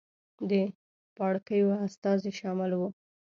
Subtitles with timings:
[0.49, 0.51] د
[1.15, 2.87] پاړکیو استازي شامل وو.